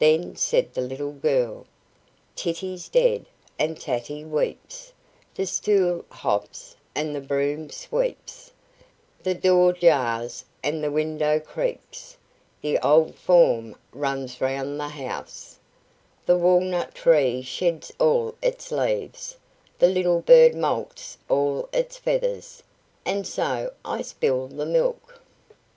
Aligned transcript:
Then 0.00 0.34
said 0.34 0.74
the 0.74 0.80
little 0.80 1.12
girl: 1.12 1.66
"Titty's 2.34 2.88
dead, 2.88 3.26
and 3.60 3.80
Tatty 3.80 4.24
weeps, 4.24 4.92
the 5.36 5.46
stool 5.46 6.04
hops, 6.10 6.74
and 6.96 7.14
the 7.14 7.20
broom 7.20 7.70
sweeps, 7.70 8.50
the 9.22 9.36
door 9.36 9.72
jars, 9.72 10.44
and 10.64 10.82
the 10.82 10.90
window 10.90 11.38
creaks, 11.38 12.16
the 12.60 12.76
old 12.80 13.14
form 13.14 13.76
runs 13.92 14.40
round 14.40 14.80
the 14.80 14.88
house, 14.88 15.60
the 16.26 16.36
walnut 16.36 16.92
tree 16.92 17.40
sheds 17.40 17.92
all 18.00 18.34
its 18.42 18.72
leaves, 18.72 19.36
the 19.78 19.86
little 19.86 20.22
bird 20.22 20.56
moults 20.56 21.18
all 21.28 21.68
its 21.72 21.98
feathers, 21.98 22.64
and 23.06 23.28
so 23.28 23.72
I 23.84 24.02
spill 24.02 24.48
the 24.48 24.66
milk." 24.66 25.20